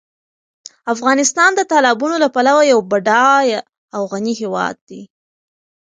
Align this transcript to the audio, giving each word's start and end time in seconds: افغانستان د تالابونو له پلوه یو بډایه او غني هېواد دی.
افغانستان 0.93 1.49
د 1.55 1.61
تالابونو 1.71 2.15
له 2.23 2.27
پلوه 2.35 2.63
یو 2.71 2.79
بډایه 2.91 3.59
او 3.95 4.01
غني 4.11 4.33
هېواد 4.41 4.75
دی. 4.89 5.01